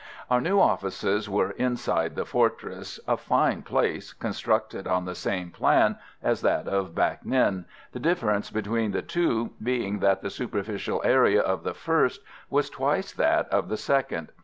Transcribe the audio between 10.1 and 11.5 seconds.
the superficial area